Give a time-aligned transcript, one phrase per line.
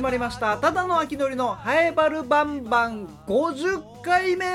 [0.00, 0.56] 始まりました。
[0.56, 4.46] ただの秋のりのハエバルバンバン50回目。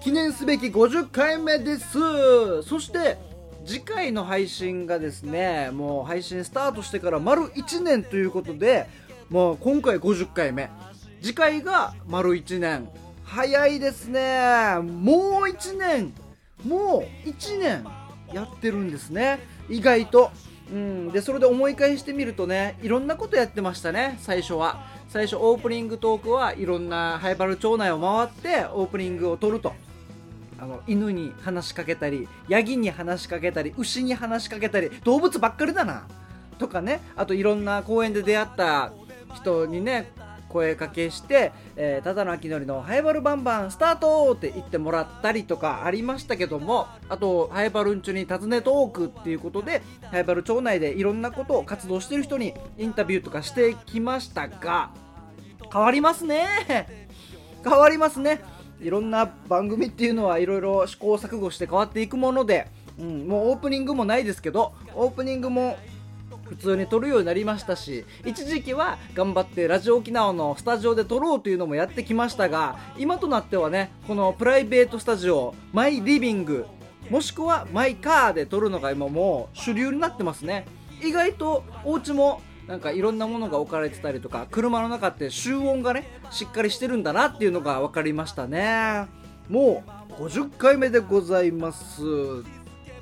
[0.00, 2.62] 記念すべき50回目です。
[2.62, 3.18] そして
[3.66, 8.86] 次回の配信がですねもう配信スタートしてから丸1年ということで
[9.28, 10.70] もう今回50回目。
[11.20, 12.88] 次回が丸1年。
[13.24, 14.78] 早いですね。
[14.82, 16.14] もう1年。
[16.64, 17.84] もう1年
[18.32, 19.40] やってるんですね。
[19.68, 20.30] 意外と。
[20.72, 21.12] うん。
[21.12, 24.98] でそれで思い返してみるとねいろんなことやってましたね最初は。
[25.08, 29.72] 最初オープニングトークはいろんなハイバル町内を回ってオープニングを撮ると。
[30.60, 36.06] あの犬に話しかけたりヤギに話しかけたり牛に話しかけたり動物ばっかりだな。
[36.58, 37.00] とかね。
[37.16, 38.92] あといろんな公園で出会った
[39.34, 40.10] 人にね
[40.48, 54.90] 声かけして、えーただの秋のりのハイバルバンバンスタートって言ってもらったりとかありましたけどもあとハイバルんちゅに尋ねトークっていうことでハイバル町内でいろんなことを活動してる人にインタビューとかしてきましたが
[55.72, 56.46] 変わりますね。
[57.64, 58.40] 変わりますね。
[58.80, 65.76] いろんな番組っていうのはいろいろ試行錯誤して変わっていくもので、うん、もうオープニングもないですけどオープニングも
[66.48, 76.66] 普通に撮るようになりましたし一時期は頑張ってラジオ沖縄のスタジオで撮ろうというのもやってきましたが今となってはねこのプライベートスタジオマイリビング
[77.10, 80.66] もしくはマイカーで撮るのが今もう主流になってますね。
[81.02, 89.06] 意外とお家もなんかいろんなものが置かれてたりとか車の中って集音がねしっかりしてるんだなっていうのが分かりましたね。
[89.48, 92.02] もう50回目でございます。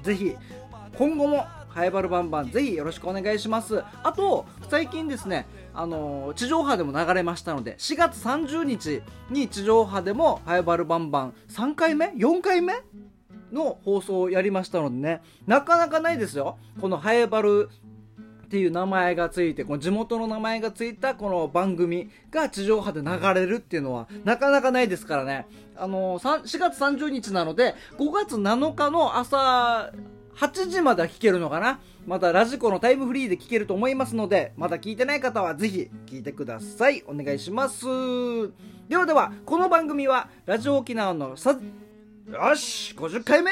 [0.03, 0.37] ぜひ
[0.97, 3.85] 今後もハイバルバンバンぜひよろしくお願いします。
[4.03, 12.73] あと最近ですねあの地上波でも流れましたので4月30日に地上波でもハイバルバンバン3回目？4回目？
[13.53, 16.57] の放送をやりましたのでねなかなかないですよ。
[16.81, 17.69] このハイバル
[18.47, 25.47] っていう名前がついてこの地元の名前がついたこの番組が地上波で流れるっていうのはなかなかないですからね。
[25.77, 29.93] あのー、4月30日なので5月7日の朝
[30.37, 31.81] 8時までは聞けるのかな？
[32.07, 37.03] またラジコのタイムフリーで聞けると思いますのでまだ聞いてない方はぜひ聞いてください。
[37.07, 37.87] お願いします。
[38.89, 43.51] ではではこの番組はラジオ沖縄のさよし50回目。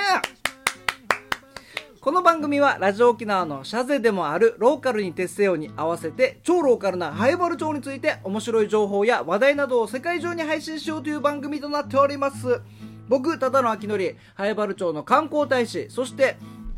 [2.01, 12.61] この番組はラジオ沖縄のシャゼでもあるローカルに徹せよに合わせて超ローカルなハイバル町について面白い情報や話題などを世界中に配信しようという番組となっております。
[13.09, 16.37] 僕ただの秋のりハイバル町の観光大使そして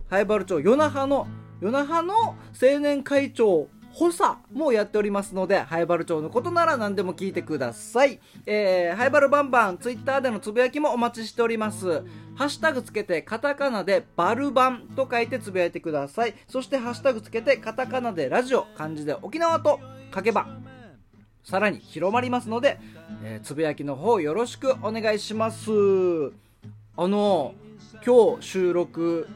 [0.09, 1.27] ハイバル町与那覇の
[1.61, 8.21] 与那覇の青年会長補佐もやっておりますので、ハイバル町のことなら何でも聞いてください。
[8.45, 12.05] えー、ハイバルバンバン、ツイッターでのつぶやきもお待ちしております。
[12.35, 16.35] ハッシュタグつけて、カタカナでバルバンと書いてつぶやいてください。
[16.47, 19.81] そしてハッシュタグつけて、カタカナでラジオ、漢字で沖縄と
[20.15, 20.47] 書けば、
[21.43, 22.79] さらに広まりますので、
[23.25, 25.71] えーつぶやきの方よろしくお願いします。
[26.99, 27.55] あの、
[28.05, 29.27] 今日収録、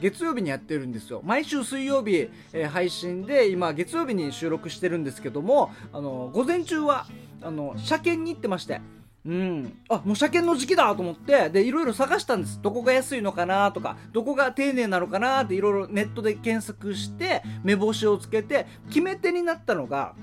[0.00, 1.20] 月曜日にやってるんですよ。
[1.24, 7.06] 毎週水曜日、えー配信で今月曜日に収録してるんですけどもあの午前中は
[7.42, 8.80] あの車検に行ってまして。
[9.24, 12.60] うん、あもう車検の時期だと思ってでいろいろ探したんです。
[12.62, 20.14] どこが安いのかなとかどこが丁寧なのかなっていろいろネットで検索して目星をつけて決め手になったのが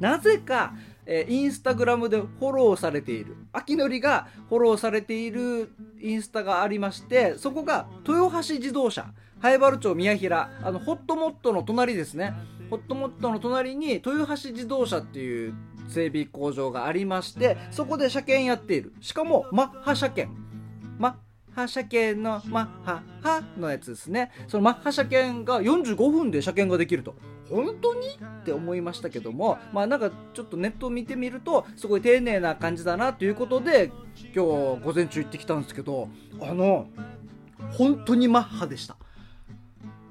[0.00, 0.74] なぜか、
[1.06, 3.36] えーインスタグラムでフォローされている。
[3.52, 12.34] 秋のりがフォローされているインスタがありましてそこが豊橋自動車灰原町宮平あのホットモットの隣ですね。
[12.68, 15.54] ホットモットの隣に豊橋自動車っていう
[15.88, 18.92] 整備工場がありましてそこで車検やっている。
[19.00, 20.36] しかもマッハ車検。
[20.98, 21.12] マッ
[21.56, 24.30] ハ車検のマッハハのやつですね。
[24.46, 27.14] そのマッハ車検が45分で車検ができると。
[27.48, 28.08] 本当に？
[28.08, 29.56] って思いましたけども。
[29.72, 33.90] まあなんかちょっとネットを見てみるとすごい丁寧な感じだなということで
[34.34, 36.10] 今日午前中行ってきたんですけど
[36.42, 36.88] あの
[37.72, 38.98] 本当にマッハでした。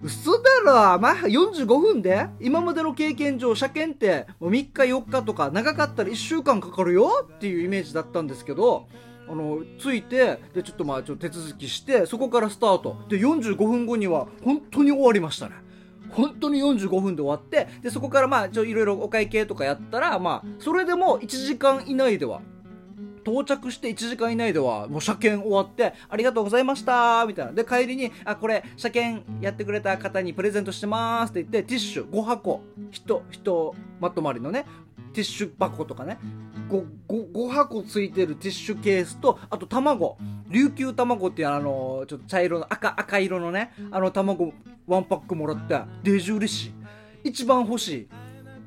[0.01, 2.25] 嘘だろマッハ45分で？
[2.41, 8.87] 今までの経験上車検ってもう3日4日とか長かったら1週間かかるよっていうイメージだったんですけど
[9.27, 12.97] あの着いてでちょっとまあちょっと手続きしてそこからスタート。
[13.09, 15.55] で45分後には本当に終わりましたね。
[16.11, 22.41] 本当に45分で終わってでそこからまあいろいろお会計とかやったらまあそれでも1時間以内では
[23.25, 27.51] 到着して1時間以内ではもう車検終わってありがとうございましたみたいな。
[27.51, 32.61] で帰りにあこれ車検やってくれた方にプレゼントしてますって言ってティッシュ5箱。
[32.91, 34.65] ひとひとまとまりのね
[35.13, 36.19] ティッシュ箱とかね。
[36.69, 40.17] 5, 5, 5箱ついてるティッシュケースとあと卵。
[40.49, 44.53] 琉球卵っていうあのちょっと茶色の赤赤色のねあの卵
[44.87, 46.73] ワンパックもらってデジ嬉しい。
[47.29, 48.07] 一番欲しい。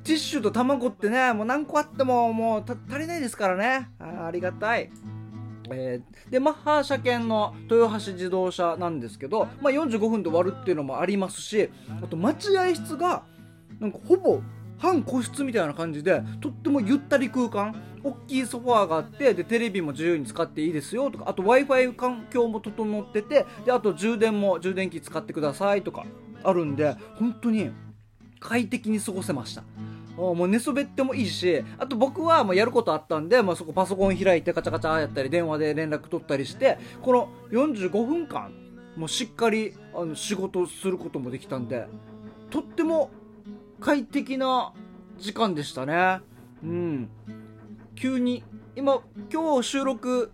[0.05, 3.91] ティッシュと卵ってねもう何個あってももう足りないですからね。
[3.99, 4.91] あありがたい。
[5.71, 11.69] えー、でマッハ車検の豊橋自動車なんですけど、まあ、45分で終わるっていうのもありますし
[12.03, 13.25] あと待合室が
[13.81, 14.41] なんかほぼ
[14.79, 17.75] 半個室みたいな感じでとってもゆったり空間。
[18.03, 26.07] 大きいソファーがあってでテレビも自由に使っていいですよとかあと w i f i 環境も整っててであと充電も充電器使ってくださいとか
[26.45, 27.71] あるんで本当に
[28.41, 29.65] 快適に過ごせました。
[30.17, 38.53] もう寝そべってもいいしあと僕はもうやることあったんで、まあ、そこパソコン開いてカチャカチャやったり電話で連絡取ったりしてこの45分間
[38.97, 41.87] もうしっかりあの仕事することもできたんで
[42.51, 43.11] とっても
[43.81, 44.73] 快適な
[45.19, 46.21] 時間でしたね。
[46.63, 47.09] うん。
[47.95, 48.43] 急に
[48.77, 49.01] 今
[49.33, 50.31] 今日収録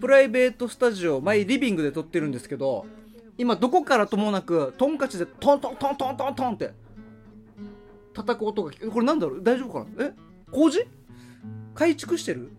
[0.00, 2.86] プライベートスタジオ前リビングで撮ってるんですけど
[3.38, 6.72] 今どこからともなくトンカチでトントントントントントンって
[8.14, 9.42] 叩く音がこれなんだろう？
[9.42, 10.06] 大丈夫かな？
[10.06, 10.12] え？
[10.50, 10.86] 工事？
[11.74, 12.50] 改築してる？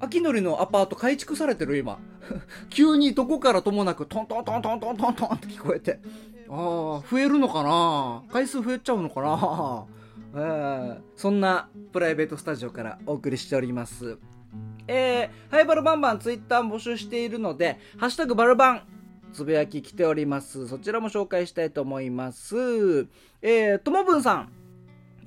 [0.00, 1.76] 秋のりのアパート改築されてる？
[1.76, 1.98] 今。
[2.70, 6.00] 急にどこからともなくトントントントントントントンって聞こえて
[6.48, 8.22] ああ増えるのかな？
[8.32, 9.84] 回数増えちゃうのかな？
[10.38, 14.18] えー、そんなプライベートスタジオからお送りしております
[14.86, 18.82] えー、ハイバルバンバンツイッター募集しているので、ハッシュタグバルバン、
[19.32, 20.68] つぶやき来ております。
[20.68, 22.54] そちらも紹介したいと思います。
[23.42, 24.52] えー、ともぶんさん、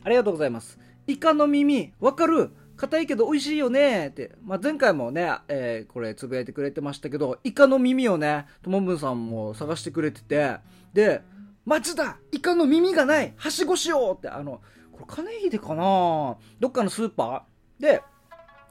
[0.04, 0.80] ありがとうございます。
[1.08, 2.52] イカの耳、わかる？
[2.78, 4.08] 硬いけど美味しいよね？
[4.08, 4.32] って。
[4.46, 10.56] まあ、前回もね、えー、これつぶやいてくれてましたけど、イカの耳をね、ともぶんさんも探してくれてて、
[10.94, 11.22] で、
[11.66, 16.38] 松田イカの耳がないはしごしようって、あの、これ金秀かな？
[16.60, 17.82] どっかのスーパー？
[17.82, 18.02] で、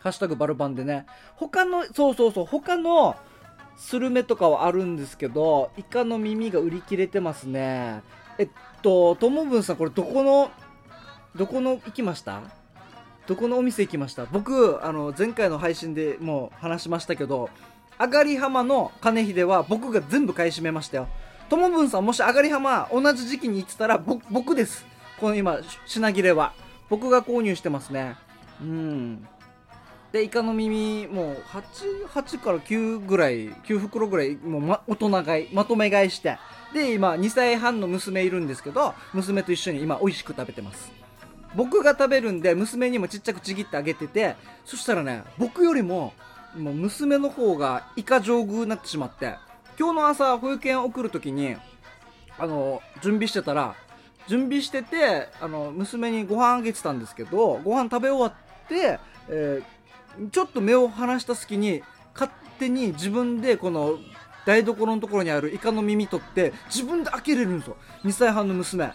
[0.00, 1.06] ハッシュタグバルバンでね、
[1.36, 3.16] 他の、そうそうそう、他の
[3.76, 8.02] スルメとかはあるんですけど、イカの耳が売り切れてますね。
[8.38, 8.48] えっ
[8.82, 10.50] と、ともぶんさん、これどこの
[11.36, 12.42] どこの行きました？
[13.26, 14.26] どこのお店行きました？
[14.26, 17.50] 僕、あの、前回の配信でもう話しましたけど、
[17.96, 21.08] あがり浜の金秀は僕が全部買い占めましたよ。
[21.48, 23.98] ともぶんさん、もしあがり浜同じ時期に行ってたら、
[24.30, 24.86] 僕です。
[25.18, 26.52] この今、品切れは。
[26.90, 28.16] 僕が購入してますね。
[28.60, 29.26] うん。
[30.12, 36.38] で、イカの耳、もう8、8から9ぐらい、9袋ぐらい、もう、ま、大人買い、まとめ買いして。
[36.72, 40.98] で、今、2歳半の娘いるんですけど、娘と一緒に今、美味しく食べてます。
[41.54, 46.12] 僕が食べるんで娘にもちっちゃくちぎってあげててそしたらね僕よりも
[46.56, 49.36] もう娘の方がイカ上宮になってしまって
[49.78, 51.56] 今日の朝保育園送る時に
[52.36, 53.76] あの準備してたら
[54.26, 58.98] 準備しててあの娘にご飯あげてたんですけどご飯食べ終わって、
[59.28, 61.82] えー、ちょっと目を離した隙に
[62.12, 63.98] 勝手に自分でこの
[64.44, 67.76] 台所のところにあるイカの耳取って自分で開けれるんですよ。
[68.04, 68.92] 2歳半の娘。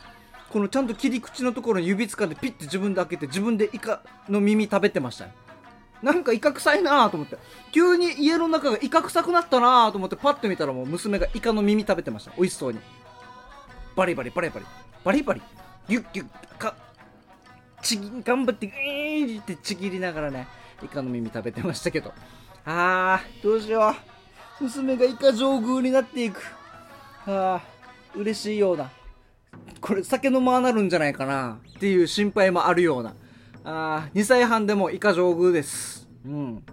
[0.49, 5.33] このちゃんと切り口のところに指つかんでピッて自分で開けて自分でイカの耳食べてましたね
[6.03, 7.37] なんかイカ臭いなと思って。
[7.71, 12.31] 急に家の中がイカ臭くなったなと思ってパッと見たらもう娘がイカの耳食べてました。
[12.35, 12.79] 美味しそうに。
[13.95, 14.65] バリバリバリバリ。
[15.03, 15.41] バリバリ。
[15.87, 16.57] ギュッギュッ。
[16.57, 16.75] か
[17.81, 20.47] ちぎ頑張ってえーってちぎりながらね
[20.83, 22.13] イカの耳食べてましたけど。
[22.65, 23.95] あーどうしよ
[24.59, 24.63] う。
[24.63, 26.41] 娘がイカ上宮になっていく。
[27.25, 28.91] あー嬉しいような
[29.79, 31.59] これ酒飲まなるんじゃないかな。
[31.77, 33.13] っていう心配もあるような。
[33.65, 36.07] あ2歳半でもイカ上宮です。
[36.25, 36.63] うん。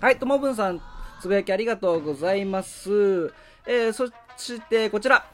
[0.00, 0.80] はい、ともぶんさん、
[1.20, 3.32] つぶやきありがとうございます。
[3.66, 4.06] えー、そ
[4.36, 5.24] してこちら。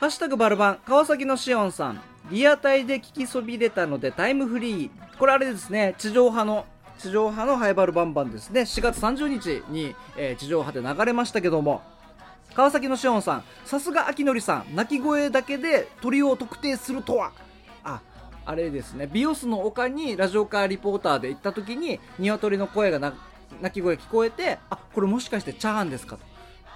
[0.00, 2.00] ハッシュタグバルバン、川崎のしおんさん。
[2.30, 4.90] リアタイで聞きそびれたのでタイムフリー。
[5.18, 6.66] これあれですね、地上波の、
[6.98, 8.62] 地上波のハイバルバンバンですね。
[8.62, 11.82] 4月30日に、えー、地上波で流れましたけども、
[12.54, 17.32] 川崎のしおんさんさすが秋のりさん鳴き声だけで鳥を特定するとは
[18.46, 19.08] あれですね。
[19.10, 22.98] ビオスの丘にラジオカーリポーターで行った時に鶏の声が
[23.60, 26.22] 鳴き声聞こえてあこれもしかしてチャーンですかと。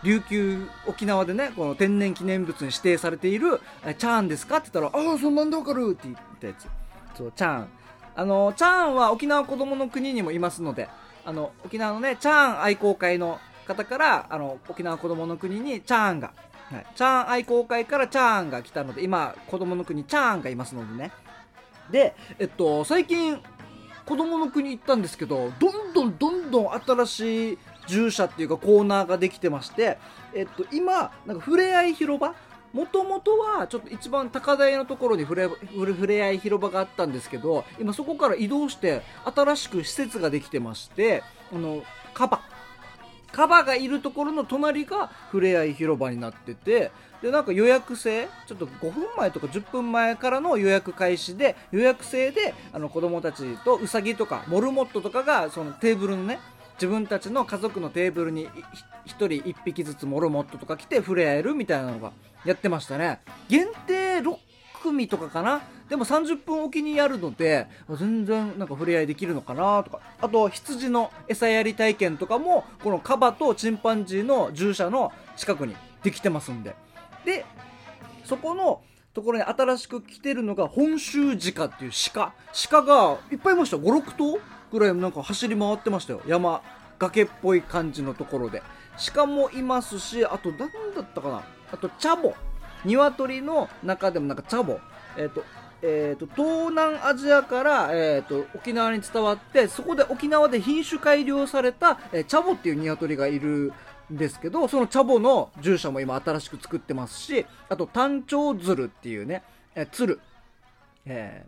[0.04, 3.60] 琉球沖縄でねこの天然記念物に指定されている
[3.98, 6.68] チャーンですかって言ったら「ああそんなんでわかる」って言ったやつ。
[7.16, 7.68] そうチャーン。
[8.14, 10.88] あのチャーンは沖縄子供の国にもいますので
[11.24, 16.32] あの沖縄のねチャーン愛好会の方からあの沖縄子供の国にチャーンが、
[16.70, 21.12] はい、チャーン愛好会からチャーンが来たので今子供の国チャーンがいますのでね。
[21.90, 23.40] でえっと最近
[24.06, 29.98] 子供の国行ったんですけどどんどんどんどん新しい従者っていうかコーナーができてまして
[30.34, 32.34] えっと今なんかふれあい広場？
[32.72, 39.02] もともとはちょっと一番高台のところにふれふれあい広場があったんですけど今そこから移動して
[39.34, 42.42] 新しく施設ができてましてあのカバ。
[43.32, 46.90] カバがいるところの隣がふれあい広場になってて
[47.22, 56.38] でなんか予約制ちょっと5分前とか10分前からの予約開始で予約制であの子供たちとウサギとかモルモットとかがそのテーブルのね
[56.74, 58.60] 自分たちの家族のテーブルに1
[59.06, 62.12] 人1匹ずつモルモットとか来て触れ合えるみたいなのが
[62.44, 63.20] やってましたね。
[63.48, 64.22] 限定
[64.82, 65.62] 組とかかな？
[65.88, 67.66] でも30分おきにやるので
[67.98, 70.00] 全然なんか触れ合いできるのかなとか。
[70.20, 76.74] あと羊の餌やり体験とかもこのカバとチンパンジーの獣舎の近くにできてますんで。
[77.24, 77.44] で
[78.24, 78.82] そこの
[79.14, 82.32] ところに新しく来てるのが本州鹿っていう鹿。
[82.70, 84.38] 鹿がいっぱいいました56頭
[84.70, 86.20] ぐらいなんか走り回ってましたよ。
[86.26, 86.62] 山
[86.98, 88.62] 崖っぽい感じのところで。
[89.14, 91.42] 鹿もいますしあと何だったかな？
[91.72, 92.34] あとチャボ。
[92.84, 94.78] 鶏の中でもなんかチャボ。
[95.16, 95.44] えっ、と
[95.80, 103.72] えーと、東南アジアから、えーと、沖縄に伝わってそこで沖縄で品種改良された、えー、チャボっていう鶏がいる
[104.12, 109.44] んですけどそのチャボの従者も今新しく作ってますしあと単調鶴っていうね、
[109.76, 110.20] えー、鶴、
[111.06, 111.46] え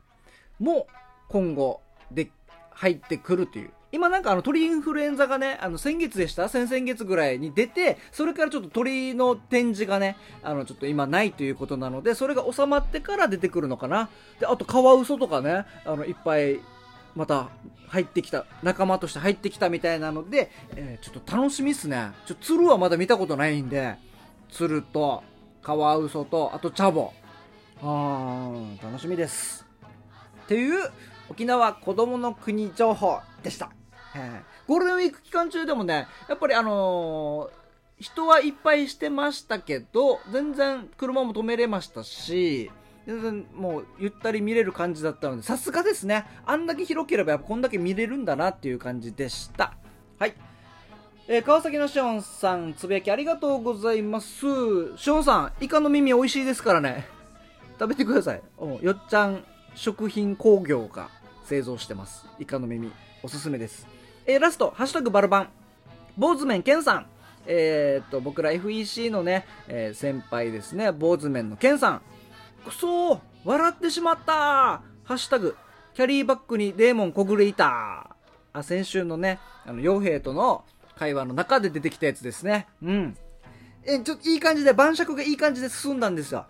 [0.61, 0.87] ー、も
[1.29, 1.81] 今後
[2.13, 2.31] で
[2.71, 3.71] 入ってくるという。
[3.93, 6.49] 今なんかあの鳥インフルエンザがね、あの先月でした？
[6.49, 14.09] 先々月ぐらいに出て、それからちょっと鳥の展示がね、あのちょっと今ないということなので、それが収まってから出てくるのかな。
[14.39, 16.61] で、あとカワウソとかね、あのいっぱい
[17.17, 17.49] また
[17.89, 22.13] 入ってきた、仲間として入ってきたみたいなので、えー、ちょっと楽しみっすね。
[22.27, 23.97] ちょ、鶴はまだ見たことないんで、
[24.51, 25.25] 鶴と
[25.63, 27.13] カワウソと、あとチャボ。
[27.83, 29.67] あー、楽しみです。
[30.45, 30.91] っていう
[31.29, 33.71] 沖縄子供の国情報でした。
[34.67, 42.71] ゴールデンウィーク期間中でもね、やっぱりあのー、人はいっぱいしてましたけど、全然車も止めれましたし、
[43.07, 46.27] 全然もうゆったり見れる感じだったので、さすがですね。
[46.47, 49.75] あんだけ広ければやっぱこんだけ見れるんだなっていう感じでした。
[50.19, 50.35] はい。
[51.29, 54.97] えー、川崎のシオンさん、つぶやきありがとうございます。
[54.97, 57.07] シオンさん、イカの耳美味しいですからね。
[57.79, 58.43] 食べてください。
[58.83, 61.09] よっちゃん食品工業が
[61.45, 62.27] 製造してます。
[62.39, 62.91] イカの耳。
[63.23, 64.00] おすすめです。
[64.31, 65.49] えー、ラスト、ハッシュタグバルバン。
[66.17, 67.07] 坊主麺ケンさん。
[67.47, 72.03] えー、っと、僕ら FEC のね、えー、先輩ですね、坊主麺のケンさん。
[72.65, 75.57] くそー笑ってしまったハッシュタグ、
[75.95, 78.15] キャリーバッグにデーモンこぐれいた
[78.53, 80.65] あ、先週のね、あの、傭兵との
[80.97, 82.69] 会話の中で出てきたやつですね。
[82.85, 83.17] うん。
[83.83, 86.47] え、ちょっといい感じで、晩酌がいい感じで進んだんですよ。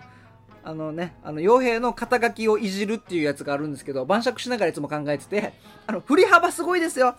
[0.62, 5.54] あのね、あの、傭兵の肩書きをいじるっていうやつがあるんですけど、晩酌しながらいつも考えてて、
[5.86, 7.16] あの、振り幅すごいですよ。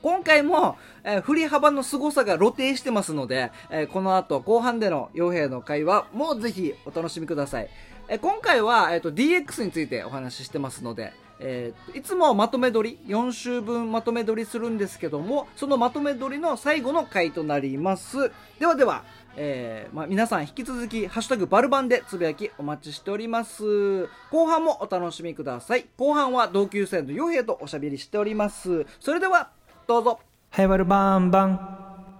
[0.00, 7.68] 今回も、えー、振り幅の凄さが露呈してますので、えー、この後後半での傭兵の会話もぜひお楽しみください。
[8.08, 18.30] えー、今回は、えーと、DX についてお話ししてますので、えー、いつもまとめ撮り、4週分まとめ撮りするんですけども、そのまとめ撮りの最後の回となります。
[18.58, 19.02] ではでは、
[19.36, 24.06] えー、まあ、皆さん引き続き、ハッシュタグバルバンでつぶやきお待ちしております。
[24.30, 25.86] 後半もお楽しみください。
[25.96, 28.86] 後半は同級生の傭兵とおしゃべりしております。
[28.98, 29.50] それでは、
[29.88, 30.20] どうぞ。
[30.50, 31.56] はいバルバンバン。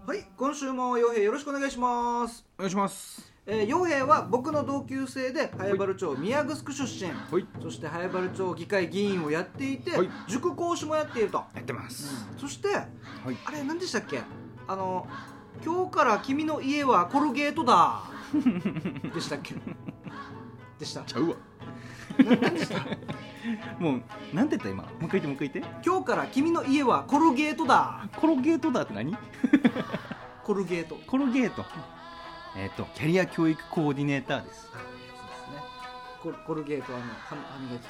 [0.07, 2.47] はい今週も傭兵よろしくお願いします。
[2.57, 3.31] お願いします。
[3.45, 11.45] えー、傭兵は僕の同級生で早原町宮城出身、はい、そして早原町議会議員をやっていて、はい、塾講師もやっていると。
[11.55, 12.87] やってます、うん、そして、はい、
[13.45, 14.23] あれ何でしたっけ？
[14.67, 15.07] あの
[15.63, 18.01] 今日から君の家はコルゲートだ。
[19.15, 19.55] でしたっけ？
[20.79, 21.03] でした。
[21.03, 21.35] ちゃうわ。
[22.17, 22.77] 何でした？
[23.79, 24.03] もう
[24.35, 24.83] なんて言った今？
[24.85, 25.81] もう一回言ってもう一回言って。
[25.85, 28.09] 今日から君の家はコルゲートだ。
[28.17, 29.17] コルゲートだって何？
[30.45, 30.97] コルゲート。
[31.07, 31.65] コルゲート。
[32.57, 34.69] えっ、ー、とキャリア教育コーディネーターです。
[36.23, 37.87] ココルゲートあの歯磨き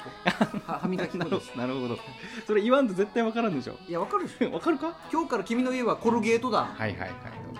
[0.59, 1.97] 粉歯磨き粉ですなるほど。
[2.45, 3.75] それ言わんと絶対分からんでしょ。
[3.87, 4.51] いや分かるでしょ。
[4.51, 4.95] 分かるか？
[5.11, 6.65] 今日から君の家はコルゲートだ。
[6.65, 7.11] はいはいはい。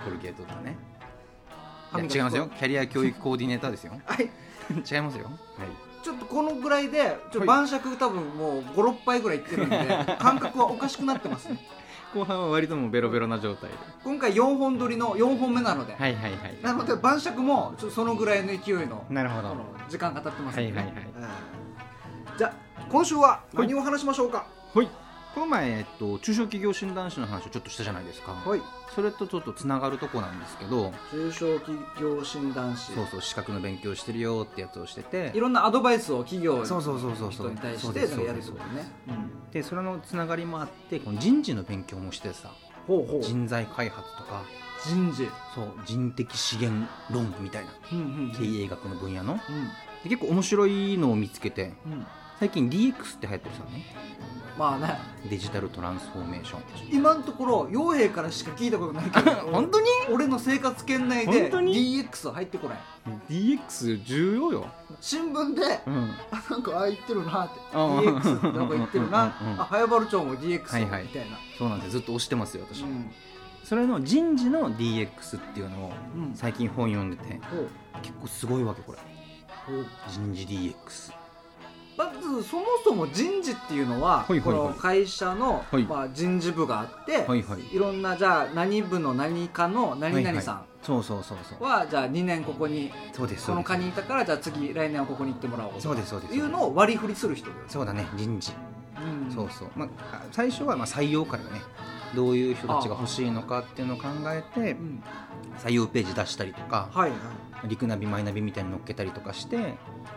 [0.04, 0.78] コルゲートだね。
[1.92, 2.48] 違いますよ。
[2.60, 4.00] キャリア教育コーディネーターですよ。
[4.06, 4.26] はい。
[4.70, 5.26] 違いますよ。
[5.58, 9.78] はいちょっとこのぐらいでちょっと晩酌多分もう56杯ぐらいいってるんで
[10.20, 11.60] 感覚はおかしくなってますね。
[12.14, 13.76] 後半は割ともうベロベロな状態で。
[14.04, 15.94] 今回4本撮りの4本目なので。
[15.94, 16.58] はいはいはい。
[16.64, 19.56] なので晩酌もちょそのぐらいの勢いのなるほど。
[19.88, 20.96] 時間が経ってますね、はいはいはい、
[22.38, 24.46] じゃあ今週は何を話しましょうか？
[24.74, 24.90] はい
[25.34, 28.62] この前、えっと、中小企業診断士の話をちょっとしたじゃないですか、はい、
[28.96, 30.92] それとちょっとつながるとこなんですけど。
[31.12, 32.94] 中小企業診断士。
[32.94, 35.32] そうそう資格の勉強してるよってやつをしてて。
[35.36, 42.52] いろんなアドバイスを企業そうそうそうそう人に対してやるってことね、うん、でそれのつながりもあってこの人事の勉強もしてさ。
[42.88, 43.22] ほうほう。
[43.22, 44.44] 人材開発とか。
[44.86, 45.30] 人事。
[45.54, 49.40] そう人的資源論みたいな、うんうんうん、経営学の分野の、うん、
[50.04, 52.08] で結構面白いのを見つけて、うん
[52.40, 53.64] 最近 DX って流行ってるさ。
[53.66, 53.86] ね
[54.58, 54.98] まあね。
[55.30, 56.62] デジタルトランスフォーメーション。
[56.92, 59.88] 今のところ傭兵からしか聞いたことないけど 本当に？
[60.12, 62.80] 俺の生活圏内で本当に？DX は入ってこない。
[63.30, 64.68] DX 重要よ。
[65.00, 66.12] 新聞でうん。
[66.32, 69.34] あなんかあ言ってるなってあー DX ってなんか言ってるな。
[69.42, 71.04] うんうんうんあ早原町も DX はいはい。
[71.04, 71.92] みたいな、そうなんです。
[71.92, 73.12] ずっと押してますよ私、うん。
[73.64, 76.32] それの人事の DX っていうのをうん。
[76.36, 77.40] 最近本読んでて
[78.02, 78.98] 結構すごいわけこれ。
[80.10, 81.14] 人事 DX
[82.00, 84.42] まずそもそも人事っていうのは、はいはいはい。
[84.42, 85.84] この会社の、はい。
[85.84, 87.76] まあ、人事部があって、はいはい。
[87.76, 91.60] いろんなじゃあ何部の何かの何々さそうそうそうそう。
[91.60, 96.36] んは、じゃあ2年ここにそうですこの課にいたからじゃあ次来年はここに行ってもらおうとそうですそうです。
[96.36, 98.54] いうのを割り振りする人そうだね人事。
[99.28, 99.30] うん。
[99.30, 99.90] そうそう、まあ、
[100.32, 101.50] 最初はまあ採用からね
[102.16, 105.04] どういう人たちが欲しいのかっていうのを考えてうん。
[105.58, 107.20] 採用ページ出したりとかはいはい
[107.68, 109.58] リクナビマイナビみたいに乗っけたりとかして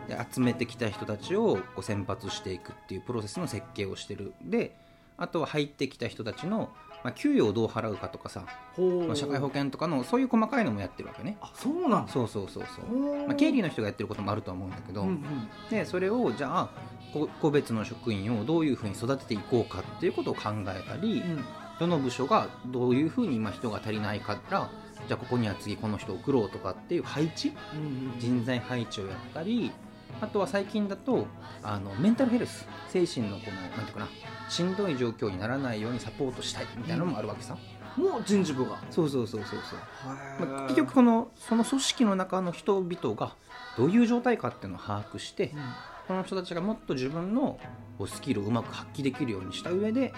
[0.08, 4.34] で集めてきた人たちをこう選抜していくっていうプロセスの設計をしてる。
[4.42, 4.76] で
[5.18, 6.70] あとは入ってきた人たちの、
[7.04, 8.44] まあ、給与をどう払うかとかさ、
[8.74, 11.36] ほまあ社会保険とかのそういう細かいのもやってるわけね。
[11.40, 12.12] あそうなんだ。
[12.12, 15.24] そうそうそうそう、まあ、経理の人がやってることもあるとは思うんだけど、うんうん。
[15.70, 16.70] でそれをじゃあ
[17.12, 21.44] こ個別の職員をどういうふうに育てていこうかっていうことを考えたり、うん。
[21.78, 24.70] どの部署がどういうふうに今人が足りないから
[25.06, 29.72] じゃあここには次この人を送ろうとかっていう配置うん人材配置をやったり
[30.20, 31.26] あとは最近だと
[31.62, 34.08] あのメンタルヘルス精神のこのなんていうかな
[34.48, 37.56] しんどい状況にならないようにサポートしたいみたいなのもあるわけさ、
[37.96, 43.34] もう人事部が、そうそうそうそうそう、まあ、結局このその組織の中の人々が
[43.78, 45.60] どういう状態かっていうのを把握してうん
[46.06, 47.58] この人たちがもっと自分の
[48.06, 50.12] スキルをうまく発揮できるようにした上で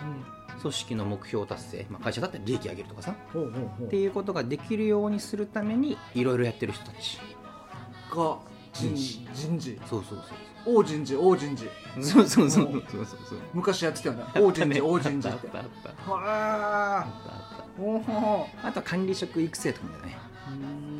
[0.60, 3.14] 組織の目標達成、まあ、会社だったら利益上げるとかさ。
[3.84, 7.18] っていうことができるようにするためにいろいろやってる人たち。
[8.10, 8.38] が
[8.72, 9.26] 人人事。
[9.34, 9.80] 人事。
[9.88, 10.22] そうそう
[10.66, 11.68] 大人事大人事。
[12.00, 12.84] そうそうそうそう。
[12.90, 14.24] そうそうそう昔やってたよね。
[14.34, 15.28] 大人事大人事。
[15.28, 15.90] ってあったあった。
[15.90, 15.92] あ。
[15.92, 20.18] ったはああったあとは管理職育成とかもだよね。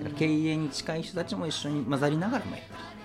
[0.01, 3.04] うだから経営に近い人たちも一緒に混ざりながらもやったり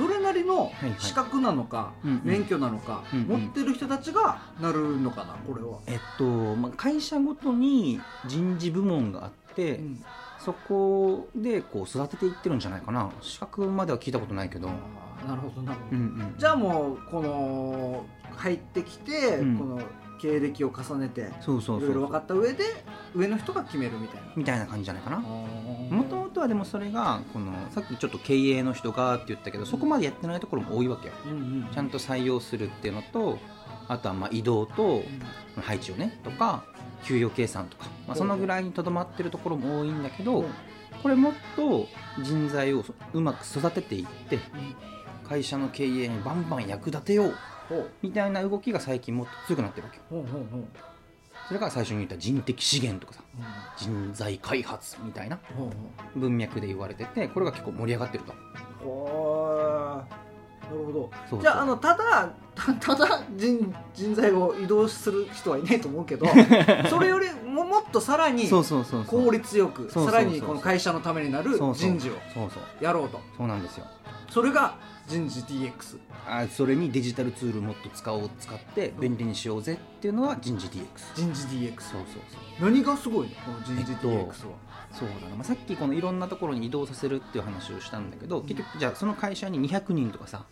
[0.00, 1.92] それなりの資格なのか、
[2.24, 6.24] 免許なのか、持ってる人たちがなるのかなこれは、えっと、
[6.56, 10.04] まあ、会社ごとに人事部門があって、うん。
[10.38, 13.10] そこでこう育てていってるんじゃないかな。
[13.20, 14.68] 資格までは聞いたことないけど、
[15.28, 19.58] なるほどなるほど、うんうん、じゃあもうこの入ってきて、うん。
[19.58, 19.82] この
[20.20, 22.64] 経歴を重ねてそうそうそういろいろ分かった上で
[23.14, 24.32] 上の人が決めるみたいな。
[24.36, 25.18] みたいな感じじゃないかな。
[25.18, 25.46] も
[25.90, 31.14] もともとはでもそれがこのさっきちょっと経営の人がって言ったけどそこまでやってないところも多いわけよ。
[31.26, 33.38] うんうんちゃんと採用するっていうのと
[33.88, 35.04] あとはまあ移動とうん。
[35.62, 36.64] 配置をねとか
[37.04, 40.44] 給与計算とか、まあ、そのぐらいにとどまってるところも多いんだけど
[41.02, 41.86] これもっと
[42.22, 44.38] 人材をうまく育てていって
[45.28, 47.34] 会社の経営にバンバン役立てよう
[48.00, 50.24] みたいな動きが最近もっと強くなってるわけよ
[51.50, 53.24] それが最初に言った人的資源とかさ
[53.80, 54.04] うん。
[54.06, 55.40] 人材開発みたいな
[56.14, 58.32] 文脈で言われててこれが結構盛り上がってると。
[58.32, 58.36] な
[60.70, 61.40] るほど。
[61.40, 66.26] じゃああのただた ただ人人材を移動する人はいないと思うけど
[66.88, 68.48] それよりももっとさらに
[69.08, 72.12] 効率よくさらにこの会社のためになる人事を
[72.80, 73.20] やろうと。
[73.36, 73.86] そうなんですよ。
[74.28, 74.74] それが
[75.10, 82.18] 人事 DX あそれにデジタルツールもっと使おう使って便利にしようぜっていうのは人事 DX 人事 DX そうそ
[82.62, 83.34] う何がすごいの？
[83.34, 84.34] この人事えっと DX は、
[84.92, 90.44] そうだな、まあ、さっきこのいろんなところに移動させるっていう話をしたんだけど結局じゃあその会社に200人とかさ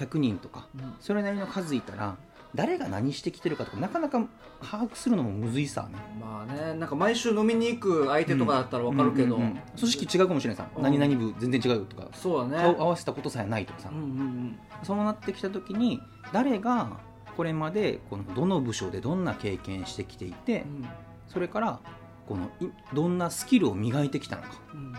[0.00, 0.94] 100人とかうん。
[1.00, 2.16] それなりの数いたら
[2.54, 4.26] 誰が何してきてるかとかなかなか
[4.62, 5.98] 把握するのもむずいさね。
[6.20, 10.82] まあねなんか毎週飲みに行く相手とかだったら分かるけど、うんうんうん組織違うかもしれないさ、うん。
[10.82, 12.08] 何々部全然違うとか。
[12.12, 12.62] そうだね。
[12.62, 16.00] 顔合わせたことさえないとかさ、うんうんそうなってきた時に
[16.32, 16.98] 誰が
[17.36, 20.88] これまでこのどの部署でどんな経験してきていてうん。
[21.28, 21.80] それから
[22.26, 24.48] このいどんなスキルを磨いてきたのか。
[24.72, 24.96] うんうん。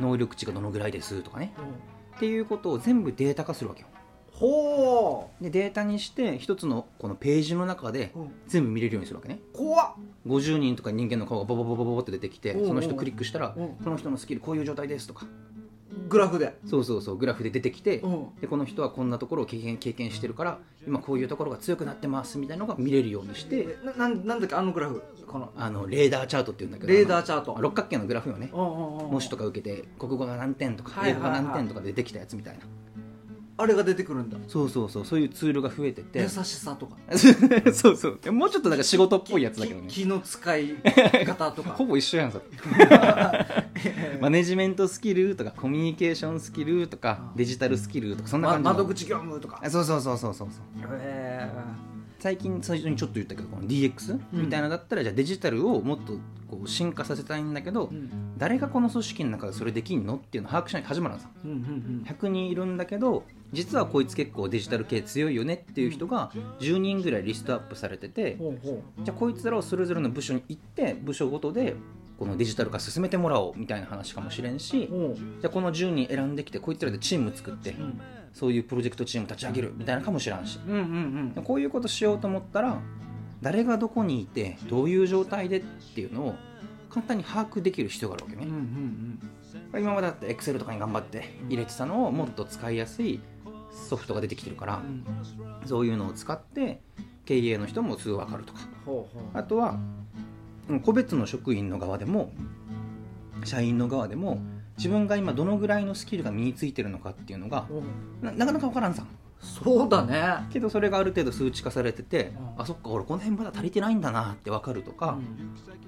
[0.00, 1.54] 能力値がどのぐらいですとかね。
[1.58, 1.64] うん。
[2.16, 3.88] っていうことを全部データ化するわけよ
[4.40, 8.12] ほでデータにして一つのこのページの中で
[8.46, 9.38] 全部見れるようにするわけね。
[9.52, 9.92] 怖っ。
[10.26, 15.26] 50人とか人間の顔がボボボボボボって出てきてその人クリックしたらうんその人のスキルこういう状態ですとか
[16.08, 32.64] グラフで、そうそうそうグラフで出てきてうん、でこの人はこんなところを経験経験してるから今こういうところが強くなってますみたいなのが見れるようにしてななんなんだっけあのグラフこのあのレーダーチャートっていうんだけどレーダーチャート六角形のグラフよね模試とか受けて国語が何点とか英語が何点とかでできたやつみたいな
[33.60, 34.38] あれが出てくるんだ。
[34.48, 36.20] そうそうそうそういうツールが増えてて。
[36.20, 36.96] 優しさとか。
[37.72, 38.32] そうそう。
[38.32, 39.86] もうちょっとなんか仕事っぽいやつだけどね。
[39.88, 40.76] 気の使い
[41.26, 41.70] 方とか。
[41.76, 42.44] ほぼ一緒やんそれ。
[44.20, 48.74] マネジメントスキルとかコミュニケーションスキルとかデジタルスキルとかそんなま感じの。
[48.74, 49.60] 窓口業務とか。
[49.62, 50.88] あそうそうそうそうそうそう。
[51.00, 51.48] へ
[52.18, 56.18] 最近最初にちょっと言ったけどこの DX みたいなのだったら、じゃあデジタルをもっと
[56.50, 58.10] こう進化させたいんだけど、えうん。
[58.36, 62.04] 誰がこの組織の中でそれできんのっていうのを把握しないと始まるんですようんうん。
[62.06, 71.74] 100人いるんだけど実はこいつ結構デジタル系強いよねっていう人が10人ぐらいリストアップされててほうほじゃあこいつらをそれぞれの部署に行って部署ごとで
[72.18, 75.08] このデジタル化進めてもらおうみたいな話かもしれんしう。
[75.08, 78.00] ほじゃあこの10人選んできてこいつらでチーム作ってううん。
[78.32, 80.60] そういうプロジェクトチーム立ち上げるみたいなかもしれんし。
[80.66, 81.42] うんうんうん。
[81.42, 82.78] こういうことしようと思ったら
[83.42, 85.60] 誰がどこにいてどういう状態でっ
[85.94, 86.34] ていうのを
[86.90, 88.44] 簡単に把握できる必要があるわけね。
[88.44, 89.20] うんうん
[89.72, 93.20] 今までだって Excel とかに頑張って入れてたのをもっと使いやすい
[93.88, 95.04] ソフトが出てきてるからうん。
[95.66, 96.80] そういうのを使って
[97.24, 98.60] 経営の人もすぐ分かるとか。
[98.84, 99.22] ほうほう。
[99.32, 99.78] あとは
[100.68, 102.32] うん個別の職員の側でも
[103.44, 104.38] 社員の側でも
[104.76, 107.82] 自分が今どのぐらいのスキルが身についてるのかっていうのがほ
[108.22, 109.04] うななかなか分からんさ
[109.40, 110.46] そうだね。
[110.52, 112.62] けどそれがある程度数値化されててうん。
[112.62, 115.18] あそっか俺この辺まだ足りてないんだなって分かるとか、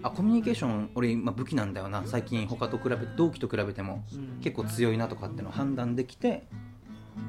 [0.03, 2.03] あコミュニケーション俺今武器なんだよな。
[2.07, 4.41] 最近他と比べ同期と比べてもうん。
[4.41, 6.47] 結構強いなとかってのを判断できて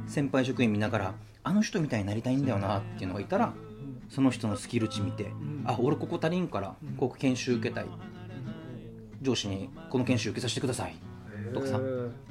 [0.07, 3.53] 先輩職員見ながらあの人みたいになりたいんだよなっていうのがいたら
[4.09, 5.63] その人のスキル値見て、ん。
[5.65, 6.95] あ俺ここ足りんからうん。
[6.95, 7.85] ここ研修受けたい。
[9.21, 10.95] 上司にこの研修受けさせてください
[11.53, 11.79] とかさ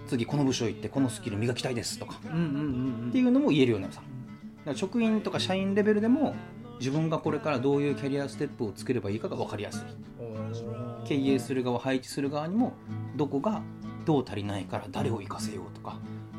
[0.08, 6.34] 次この部署行ってこのスキル磨きたいですとかっていうのも言えるようになるさだから職員とか社員レベルでも
[6.78, 9.80] 自分がこれからどういうキャリアステップを作ればいいかが分かりやすい。
[9.82, 12.72] うん経営する側配置する側にも
[13.16, 13.62] どこが
[14.04, 15.98] どう足りないから誰を生かせようとか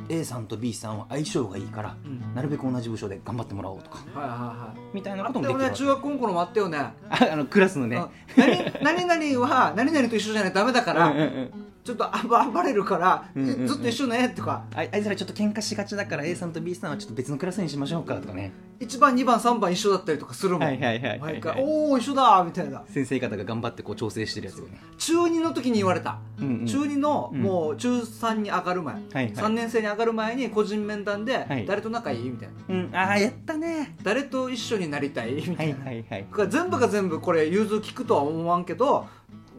[0.10, 2.36] A さんと B さんは相性がいいからうん。
[2.36, 3.98] なるべく同じ部署で頑張ってもらおうとか。
[4.14, 4.80] はいはいはい。
[4.94, 6.78] みたいなこともできるね中学高校のもあったよね。
[6.78, 6.94] あ
[7.32, 7.98] あのクラスのね。
[7.98, 8.84] うん。
[8.84, 11.52] 何何々は何々と一緒じゃないとダメだから、うんうんうん。
[11.84, 14.64] ちょっと暴暴れるから、ずっと一緒ねとか。
[14.74, 18.54] ああいつらちょっと喧嘩しがちだから A さんと B さんはちょっと別のクラスにしましょうかとかね。
[18.80, 22.84] 1番2番3番一緒だったりとかするもん、はいはいはいはい毎回おお一緒だみたいな。
[22.88, 29.34] 先生方が頑張ってこう調整してるやつよね、中2の時に言われた、中2の、うんもう中3に上がる前、はいはい。
[29.34, 31.66] 3年生に上がる前に個人面談で、はい。
[31.66, 32.30] 誰と仲いい？
[32.30, 32.54] みたいな。
[32.70, 32.90] うん。
[32.96, 33.96] ああやったね。
[34.04, 35.34] 誰と一緒になりたい？
[35.36, 39.06] みたはいいな、はいはいこれ全部が全部これ融通聞くとは思わんけど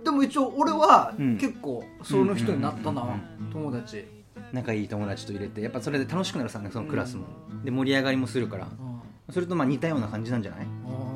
[0.04, 1.38] でも一応俺はうん。
[1.38, 3.08] 結構その人になったな、うん
[3.46, 4.06] うん友達、
[4.52, 7.24] 仲いい友達と入れてやっぱそれで楽しくなるさねそのクラスも、
[7.64, 8.68] で盛り上がりもするから。
[9.30, 10.66] それとまあ似たような感じなんじゃない？
[10.86, 11.13] あー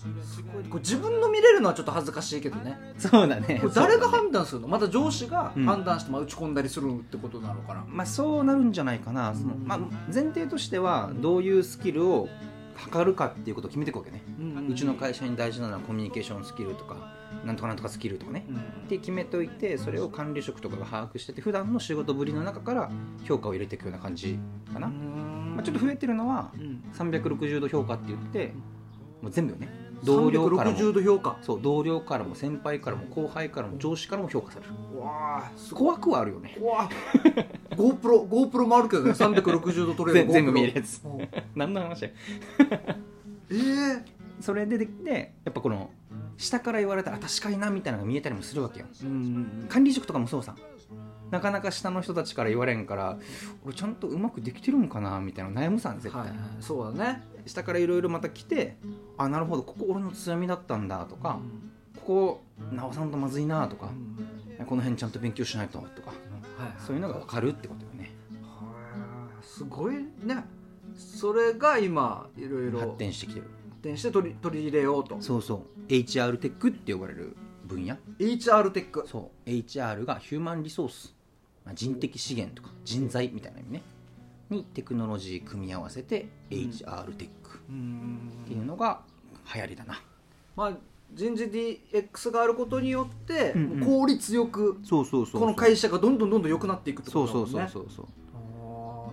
[0.00, 0.64] すごい。
[0.64, 2.78] これ自分の見れるのはちょっと恥ずかしいけどね。
[2.98, 3.58] そうだね。
[3.60, 4.68] これ誰が判断するの？
[4.68, 5.66] また上司がうん。
[5.66, 9.34] 判断してまあ打ち込んだりするってことなのかな、まあそうなるんじゃないかな。
[9.34, 9.66] その、うん。
[9.66, 9.78] まあ、
[10.12, 12.28] 前提としてはどういうスキルを
[12.76, 22.90] 測るかっていうことを決めていくわけね、うんうちの会社に大事なのはコミュニケーションスキルとかなんとかなんとかスキルとかね、うんって決めといてそれを管理職とかが把握してて普段の仕事ぶりの中から
[23.24, 24.38] 評価を入れていくような感じ
[24.72, 26.82] かな、まあ、ちょっと増えてるのはうん。
[26.94, 28.54] 360度評価って言って
[29.20, 29.68] もう全部よね
[30.04, 30.76] 同僚からも。
[30.76, 31.36] 360度評価。
[31.42, 34.72] そう同僚からも先輩からも後輩からも上司からも評価される。
[34.94, 36.56] うわあ怖くはあるよね。
[36.58, 36.88] 怖
[37.70, 39.12] GoPro, GoPro もあるけどね。
[39.12, 41.00] 360度撮れる全全部見えるやつ。
[41.04, 41.28] うん。
[41.54, 42.10] 何の話や。
[43.50, 44.02] えー。
[44.40, 45.90] それでできてやっぱこの
[46.38, 48.86] 下から言われたらあ確かになみたいなのが見えたりもするわけよ。
[49.02, 49.66] うん。
[49.68, 50.54] 管理職とかもそうさ
[51.30, 53.18] なかなか下の人たちから言われんから
[53.64, 56.38] 俺ちゃんとうまくできてるんかなみたいな悩むさ絶対、はいはい。
[56.60, 57.22] そうだね。
[57.46, 58.76] 下からいろいろまた来て
[59.16, 61.38] あなるほどここ俺の強みだったんだとか、
[61.96, 63.86] ここ直さんとまずいなとか
[64.58, 64.66] う、ん。
[64.66, 66.10] この辺ちゃんと勉強しないととか
[66.58, 68.12] はいそういうのが分かるってことよね。
[68.42, 68.66] は
[69.42, 70.44] いすごいね。
[70.96, 73.46] それが今いろいろ発展してきてる。
[73.70, 75.16] 発展して取り取り入れようと。
[75.20, 75.90] そうそう。
[75.90, 77.96] HR テックって呼ばれる分野。
[78.18, 79.48] HR テックそう。
[79.48, 81.14] HR がヒューマンリソース。
[81.14, 81.19] まあ
[81.74, 83.82] 人的資源とか人材みたいな意味ね。
[84.50, 89.02] にテクノロジー組み合わせて HR テックうんっていうのが
[89.54, 90.02] 流行りだな。
[90.56, 90.72] まあ
[91.12, 93.86] 人事 DX があることによって、うんうん。
[93.86, 97.50] 効率よくそうそうそうこの会社がどんどんどんどん良くなっていくってことだもね。
[97.50, 98.06] そうんそうそう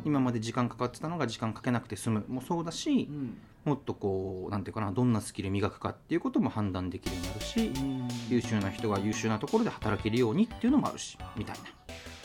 [0.05, 2.25] 今まで時間かかってたのが時間かけなくて済む。
[2.27, 3.37] もそうだしうん。
[3.65, 7.71] もっとこうなんていうかなどんなスキル磨くかっていうことも判断できるようになるし
[8.29, 11.63] 優秀な人が優秀なところで働けるようにっていうのもあるしみたいな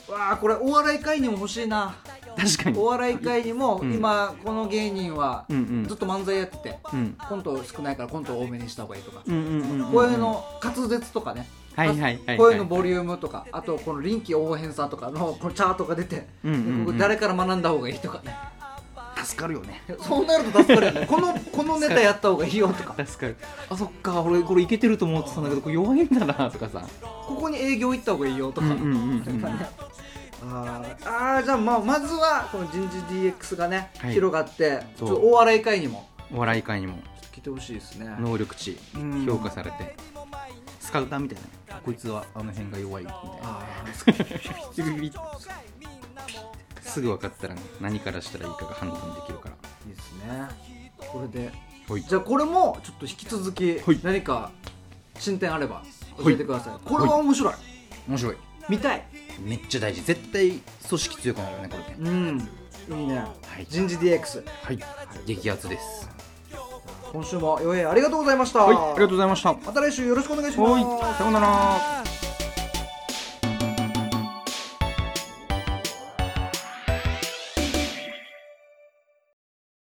[0.08, 1.94] わあこれお笑い界にも欲しいな。
[2.36, 2.78] 確かに。
[2.78, 3.92] お笑い界にもうん。
[3.94, 5.86] 今この芸人はうんうん。
[5.88, 7.16] ずっと漫才やっててうん。
[7.28, 9.22] コント少ないからコント多めにした方がいいとか。
[9.26, 11.48] うんうんうんうん声の滑舌とかね。
[11.74, 12.36] はいはいはいはい。
[12.36, 16.86] 声のボリュームとかあとこの臨機応変さとかのこのチャートが出てうんうんうん。
[16.86, 18.36] ここ誰から学んだ方がいいとかね
[19.24, 19.82] 助かるよね。
[20.00, 21.06] そうなると助かるよね。
[21.08, 22.94] このこのネタやった方がいいよとか。
[23.06, 23.36] 助かる。
[23.68, 24.22] あそっか。
[24.22, 26.82] 俺これいけてると思ってたんだけどこれ弱いんだなとかさ。
[27.26, 28.86] ここに営業行った方がいいよとか、うんうんうん
[29.26, 29.42] うん。
[29.42, 29.70] なんかね。
[30.44, 34.12] あーあーじゃあまあまずはこの人事 DX がね、はい。
[34.12, 36.08] 広がってちょっとお笑い界にも。
[36.34, 36.98] お笑い界にも。
[37.32, 38.14] 来てほしいですね。
[38.18, 39.26] 能力値うん。
[39.26, 39.96] 評価されて。
[40.80, 41.76] スカウターみたいな。
[41.76, 43.30] こいつはあの辺が弱いみたいな。
[43.42, 43.62] あ
[46.92, 49.54] すぐ分かったらね何からしたらいいかが判断できるから。
[49.86, 50.48] ーいいですね。
[50.98, 51.52] これで。
[51.88, 52.02] はい。
[52.02, 54.00] じゃあこれもちょっと引き続きはい。
[54.02, 54.50] 何か
[55.18, 55.82] 進展あれば
[56.22, 57.54] 教えてください、これは面白い、
[58.08, 58.36] 面白い。
[58.68, 59.04] 見たい。
[59.40, 60.02] めっちゃ大事。
[60.02, 60.50] 絶対
[60.88, 62.10] 組織強くなるよねこれね。
[62.10, 62.98] うん。
[63.00, 63.24] いいね、は
[63.60, 63.66] い。
[63.68, 64.78] 人事 DX はい。
[65.26, 66.08] 激アツです。
[67.12, 68.76] 今週もよえありがとうございました、はい。
[68.76, 69.52] ありがとうございました。
[69.52, 70.72] また来週よろしくお願いします。
[70.72, 71.14] はい。
[71.16, 72.31] さようなら